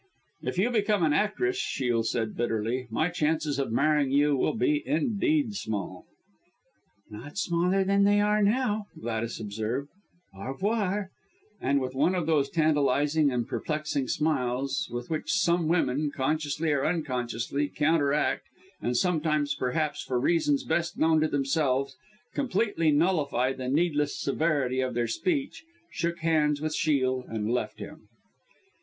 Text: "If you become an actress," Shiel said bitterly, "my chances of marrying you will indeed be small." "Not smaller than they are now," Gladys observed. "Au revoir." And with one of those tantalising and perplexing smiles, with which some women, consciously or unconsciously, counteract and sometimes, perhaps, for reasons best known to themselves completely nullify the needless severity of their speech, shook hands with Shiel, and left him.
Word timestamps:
"If 0.41 0.57
you 0.57 0.71
become 0.71 1.03
an 1.03 1.13
actress," 1.13 1.57
Shiel 1.57 2.01
said 2.01 2.35
bitterly, 2.35 2.87
"my 2.89 3.09
chances 3.09 3.59
of 3.59 3.71
marrying 3.71 4.09
you 4.09 4.35
will 4.35 4.59
indeed 4.59 5.19
be 5.49 5.53
small." 5.53 6.07
"Not 7.11 7.37
smaller 7.37 7.83
than 7.83 8.03
they 8.03 8.19
are 8.19 8.41
now," 8.41 8.87
Gladys 8.99 9.39
observed. 9.39 9.89
"Au 10.33 10.47
revoir." 10.53 11.11
And 11.61 11.79
with 11.79 11.93
one 11.93 12.15
of 12.15 12.25
those 12.25 12.49
tantalising 12.49 13.29
and 13.29 13.47
perplexing 13.47 14.07
smiles, 14.07 14.89
with 14.91 15.11
which 15.11 15.31
some 15.31 15.67
women, 15.67 16.09
consciously 16.09 16.71
or 16.71 16.83
unconsciously, 16.83 17.67
counteract 17.67 18.45
and 18.81 18.97
sometimes, 18.97 19.53
perhaps, 19.53 20.01
for 20.01 20.19
reasons 20.19 20.63
best 20.63 20.97
known 20.97 21.21
to 21.21 21.27
themselves 21.27 21.95
completely 22.33 22.89
nullify 22.91 23.53
the 23.53 23.67
needless 23.69 24.19
severity 24.19 24.81
of 24.81 24.95
their 24.95 25.05
speech, 25.07 25.63
shook 25.91 26.17
hands 26.21 26.59
with 26.59 26.73
Shiel, 26.73 27.23
and 27.27 27.51
left 27.53 27.77
him. 27.77 28.07